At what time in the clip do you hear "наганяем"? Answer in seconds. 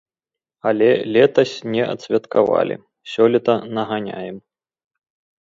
3.81-4.37